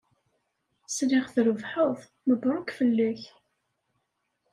Sliɣ 0.95 1.25
trebḥeḍ. 1.33 1.97
Mebṛuk 2.27 2.69
fell-ak! 2.77 3.21